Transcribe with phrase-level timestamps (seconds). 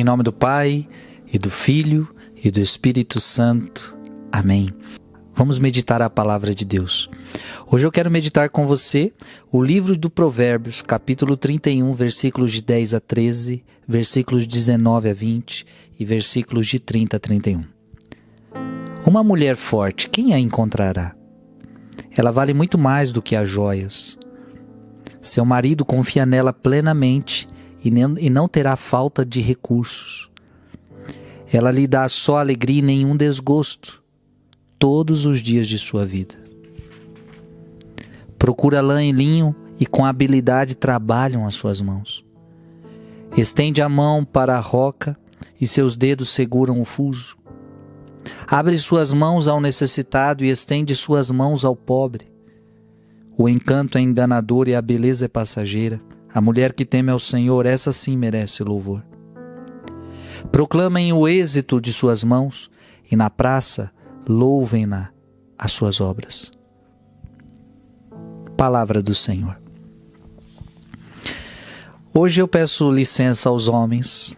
[0.00, 0.88] Em nome do Pai,
[1.30, 2.08] e do Filho,
[2.42, 3.94] e do Espírito Santo.
[4.32, 4.70] Amém.
[5.34, 7.10] Vamos meditar a palavra de Deus.
[7.70, 9.12] Hoje eu quero meditar com você
[9.52, 15.12] o livro do Provérbios, capítulo 31, versículos de 10 a 13, versículos de 19 a
[15.12, 15.66] 20
[15.98, 17.62] e versículos de 30 a 31.
[19.04, 21.14] Uma mulher forte, quem a encontrará?
[22.16, 24.16] Ela vale muito mais do que as joias.
[25.20, 27.46] Seu marido confia nela plenamente
[27.82, 30.30] e não terá falta de recursos.
[31.52, 34.02] Ela lhe dá só alegria e nenhum desgosto
[34.78, 36.34] todos os dias de sua vida.
[38.38, 42.24] Procura lã e linho e com habilidade trabalham as suas mãos.
[43.36, 45.16] Estende a mão para a roca
[45.60, 47.36] e seus dedos seguram o fuso.
[48.48, 52.26] Abre suas mãos ao necessitado e estende suas mãos ao pobre.
[53.36, 56.00] O encanto é enganador e a beleza é passageira.
[56.32, 59.04] A mulher que teme ao Senhor, essa sim merece louvor.
[60.52, 62.70] Proclamem o êxito de suas mãos
[63.10, 63.90] e na praça
[64.28, 65.10] louvem-na
[65.58, 66.52] as suas obras.
[68.56, 69.60] Palavra do Senhor.
[72.14, 74.36] Hoje eu peço licença aos homens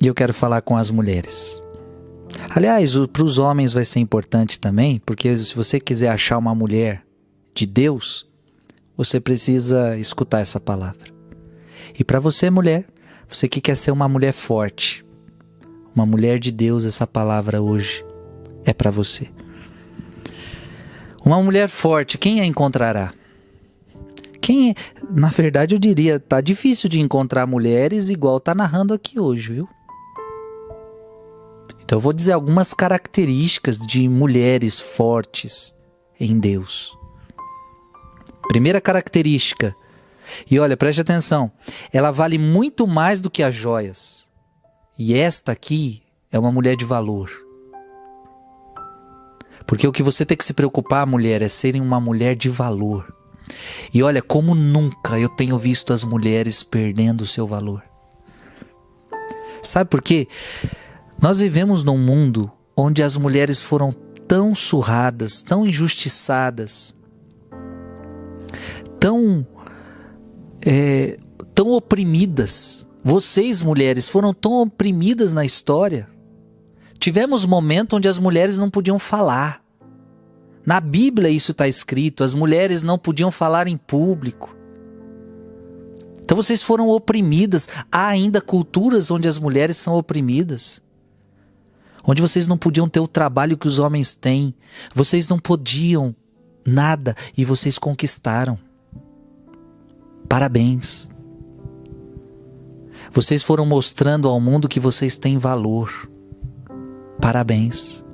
[0.00, 1.60] e eu quero falar com as mulheres.
[2.50, 7.02] Aliás, para os homens vai ser importante também, porque se você quiser achar uma mulher
[7.54, 8.27] de Deus,
[8.98, 11.14] você precisa escutar essa palavra.
[11.96, 12.84] E para você, mulher,
[13.28, 15.06] você que quer ser uma mulher forte,
[15.94, 18.04] uma mulher de Deus, essa palavra hoje
[18.64, 19.28] é para você.
[21.24, 23.14] Uma mulher forte, quem a encontrará?
[24.40, 24.74] Quem,
[25.08, 29.68] na verdade, eu diria, tá difícil de encontrar mulheres igual tá narrando aqui hoje, viu?
[31.84, 35.72] Então eu vou dizer algumas características de mulheres fortes
[36.18, 36.97] em Deus.
[38.48, 39.74] Primeira característica.
[40.50, 41.52] E olha, preste atenção.
[41.92, 44.26] Ela vale muito mais do que as joias.
[44.98, 47.30] E esta aqui é uma mulher de valor.
[49.66, 53.14] Porque o que você tem que se preocupar, mulher, é serem uma mulher de valor.
[53.92, 57.82] E olha, como nunca eu tenho visto as mulheres perdendo o seu valor.
[59.62, 60.26] Sabe por quê?
[61.20, 63.92] Nós vivemos num mundo onde as mulheres foram
[64.26, 66.94] tão surradas, tão injustiçadas,
[68.98, 69.46] tão,
[70.64, 71.18] é,
[71.54, 72.86] tão oprimidas.
[73.02, 76.08] Vocês, mulheres, foram tão oprimidas na história.
[76.98, 79.62] Tivemos momentos onde as mulheres não podiam falar.
[80.66, 84.54] Na Bíblia isso está escrito: as mulheres não podiam falar em público.
[86.20, 87.68] Então vocês foram oprimidas.
[87.90, 90.82] Há ainda culturas onde as mulheres são oprimidas.
[92.04, 94.54] Onde vocês não podiam ter o trabalho que os homens têm.
[94.94, 96.14] Vocês não podiam
[96.66, 98.58] nada e vocês conquistaram.
[100.28, 101.08] Parabéns.
[103.12, 106.10] Vocês foram mostrando ao mundo que vocês têm valor.
[107.20, 108.04] Parabéns.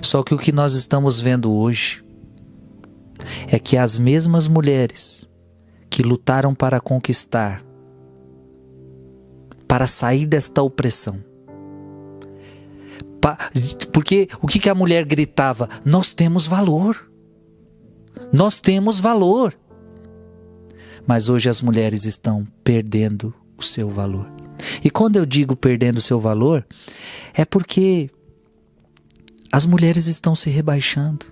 [0.00, 2.04] Só que o que nós estamos vendo hoje
[3.48, 5.28] é que as mesmas mulheres
[5.90, 7.64] que lutaram para conquistar,
[9.66, 11.20] para sair desta opressão,
[13.92, 15.68] porque o que a mulher gritava?
[15.84, 17.10] Nós temos valor.
[18.32, 19.56] Nós temos valor
[21.06, 24.30] mas hoje as mulheres estão perdendo o seu valor.
[24.82, 26.66] E quando eu digo perdendo o seu valor,
[27.32, 28.10] é porque
[29.52, 31.26] as mulheres estão se rebaixando.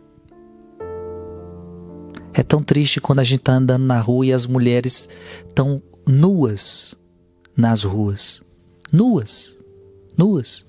[2.34, 5.08] É tão triste quando a gente está andando na rua e as mulheres
[5.46, 6.94] estão nuas
[7.56, 8.42] nas ruas.
[8.90, 9.56] Nuas.
[10.16, 10.66] Nuas.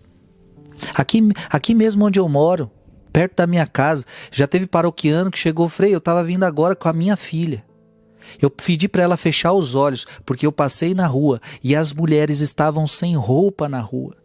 [0.94, 2.70] Aqui, aqui mesmo onde eu moro,
[3.12, 6.90] perto da minha casa, já teve paroquiano que chegou, Frei, eu estava vindo agora com
[6.90, 7.64] a minha filha.
[8.42, 12.40] Eu pedi para ela fechar os olhos, porque eu passei na rua e as mulheres
[12.40, 14.16] estavam sem roupa na rua.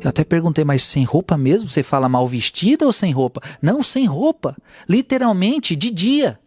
[0.00, 1.68] Eu até perguntei, mas sem roupa mesmo?
[1.68, 3.42] Você fala mal vestida ou sem roupa?
[3.60, 4.56] Não, sem roupa.
[4.88, 6.38] Literalmente, de dia.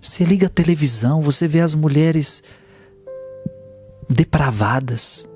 [0.00, 2.44] Você liga a televisão, você vê as mulheres
[4.08, 5.28] depravadas,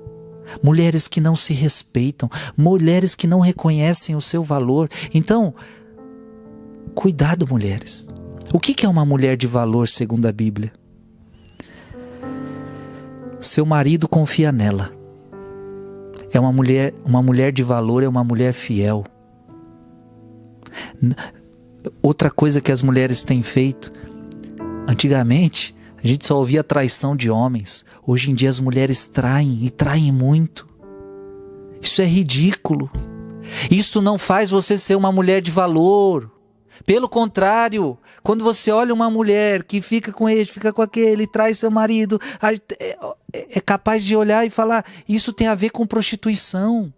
[0.63, 4.89] mulheres que não se respeitam, mulheres que não reconhecem o seu valor.
[5.13, 5.53] Então,
[6.95, 8.07] Cuidado, mulheres.
[8.53, 10.73] O que é uma mulher de valor segundo a Bíblia?
[13.39, 14.91] Seu marido confia nela.
[16.31, 19.03] É uma mulher, uma mulher de valor, é uma mulher fiel.
[22.01, 23.91] Outra coisa que as mulheres têm feito,
[24.87, 27.85] antigamente a gente só ouvia traição de homens.
[28.05, 30.67] Hoje em dia as mulheres traem e traem muito.
[31.81, 32.91] Isso é ridículo.
[33.69, 36.31] Isso não faz você ser uma mulher de valor.
[36.85, 41.59] Pelo contrário, quando você olha uma mulher que fica com ele, fica com aquele, traz
[41.59, 42.19] seu marido,
[42.79, 42.97] é,
[43.33, 46.91] é capaz de olhar e falar: isso tem a ver com prostituição.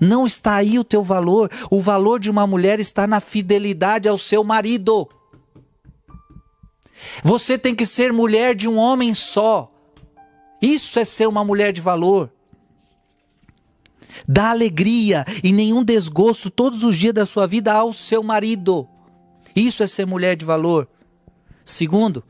[0.00, 1.50] Não está aí o teu valor.
[1.70, 5.08] O valor de uma mulher está na fidelidade ao seu marido.
[7.22, 9.70] Você tem que ser mulher de um homem só.
[10.60, 12.30] Isso é ser uma mulher de valor.
[14.26, 18.88] Dá alegria e nenhum desgosto todos os dias da sua vida ao seu marido.
[19.54, 20.88] Isso é ser mulher de valor.
[21.64, 22.24] Segundo,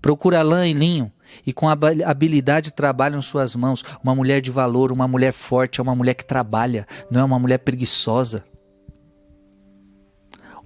[0.00, 1.12] procura lã e linho
[1.46, 3.84] e com habilidade trabalham suas mãos.
[4.02, 7.38] Uma mulher de valor, uma mulher forte, é uma mulher que trabalha, não é uma
[7.38, 8.44] mulher preguiçosa.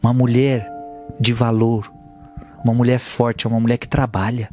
[0.03, 0.70] Uma mulher
[1.19, 1.91] de valor,
[2.62, 4.50] uma mulher forte, é uma mulher que trabalha.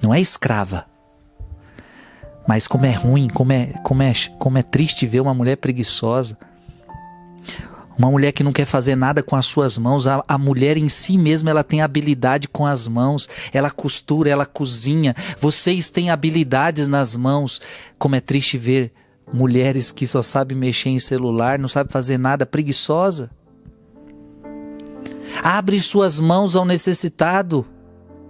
[0.00, 0.89] Não é escrava.
[2.50, 6.36] Mas como é ruim, como é, como é, como é triste ver uma mulher preguiçosa.
[7.96, 10.88] Uma mulher que não quer fazer nada com as suas mãos, a, a, mulher em
[10.88, 15.14] si mesma ela tem habilidade com as mãos, ela costura, ela cozinha.
[15.38, 17.60] Vocês têm habilidades nas mãos.
[17.96, 18.92] Como é triste ver
[19.32, 23.30] mulheres que só sabem mexer em celular, não sabem fazer nada, preguiçosa.
[25.40, 27.64] Abre suas mãos ao necessitado.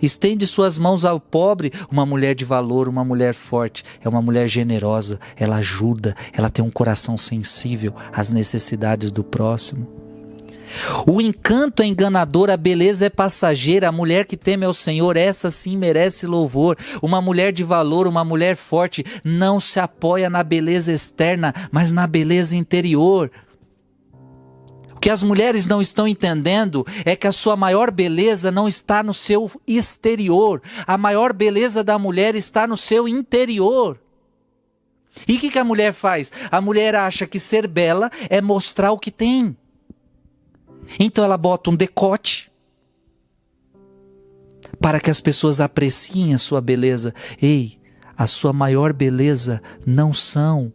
[0.03, 1.73] Estende suas mãos ao pobre.
[1.91, 6.65] Uma mulher de valor, uma mulher forte, é uma mulher generosa, ela ajuda, ela tem
[6.65, 10.01] um coração sensível às necessidades do próximo.
[11.07, 15.51] O encanto é enganador, a beleza é passageira, a mulher que teme ao Senhor, essa
[15.51, 16.77] sim merece louvor.
[17.03, 22.07] Uma mulher de valor, uma mulher forte, não se apoia na beleza externa, mas na
[22.07, 23.31] beleza interior.
[25.01, 29.15] Que as mulheres não estão entendendo é que a sua maior beleza não está no
[29.15, 33.99] seu exterior, a maior beleza da mulher está no seu interior.
[35.27, 36.33] E o que, que a mulher faz?
[36.51, 39.57] A mulher acha que ser bela é mostrar o que tem.
[40.99, 42.51] Então ela bota um decote
[44.81, 47.15] para que as pessoas apreciem a sua beleza.
[47.41, 47.79] Ei,
[48.17, 50.73] a sua maior beleza não são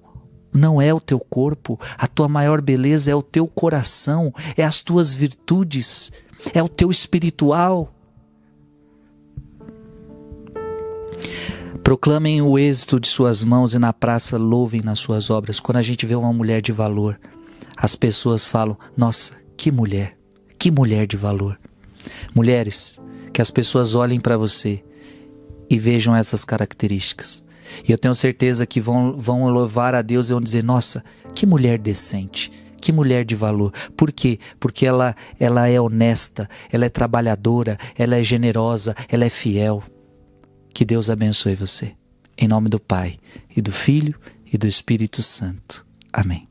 [0.56, 4.82] não é o teu corpo, a tua maior beleza é o teu coração, é as
[4.82, 6.12] tuas virtudes,
[6.54, 7.94] é o teu espiritual.
[11.84, 15.60] Proclamem o êxito de suas mãos e na praça louvem nas suas obras.
[15.60, 17.20] Quando a gente vê uma mulher de valor,
[17.78, 20.18] as pessoas falam: Nossa, que mulher,
[20.58, 21.60] que mulher de valor.
[22.34, 23.00] Mulheres,
[23.32, 24.84] que as pessoas olhem para você
[25.70, 27.46] e vejam essas características.
[27.88, 31.46] E eu tenho certeza que vão, vão louvar a Deus e vão dizer: nossa, que
[31.46, 32.52] mulher decente.
[32.82, 33.74] Que mulher de valor.
[33.98, 34.38] Por quê?
[34.60, 39.84] Porque ela, ela é honesta, ela é trabalhadora, ela é generosa, ela é fiel.
[40.72, 41.94] Que Deus abençoe você.
[42.38, 43.18] Em nome do Pai,
[43.56, 44.14] e do Filho,
[44.52, 45.86] e do Espírito Santo.
[46.14, 46.48] Amém.